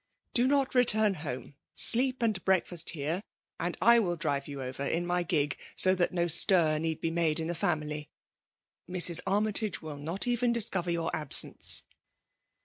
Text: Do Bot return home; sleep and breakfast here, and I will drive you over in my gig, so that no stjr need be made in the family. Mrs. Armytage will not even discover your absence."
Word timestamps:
Do 0.33 0.49
Bot 0.49 0.73
return 0.73 1.13
home; 1.13 1.53
sleep 1.75 2.23
and 2.23 2.43
breakfast 2.43 2.89
here, 2.89 3.21
and 3.59 3.77
I 3.79 3.99
will 3.99 4.15
drive 4.15 4.47
you 4.47 4.59
over 4.59 4.83
in 4.83 5.05
my 5.05 5.21
gig, 5.21 5.59
so 5.75 5.93
that 5.93 6.11
no 6.11 6.25
stjr 6.25 6.81
need 6.81 7.01
be 7.01 7.11
made 7.11 7.39
in 7.39 7.45
the 7.45 7.53
family. 7.53 8.09
Mrs. 8.89 9.21
Armytage 9.27 9.79
will 9.83 9.97
not 9.97 10.25
even 10.25 10.51
discover 10.51 10.89
your 10.89 11.15
absence." 11.15 11.83